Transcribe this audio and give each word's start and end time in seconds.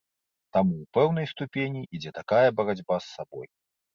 Таму 0.55 0.71
ў 0.75 0.85
пэўнай 0.97 1.27
ступені 1.33 1.81
ідзе 1.97 2.11
такая 2.19 2.49
барацьба 2.61 2.95
з 3.03 3.13
сабой. 3.19 3.47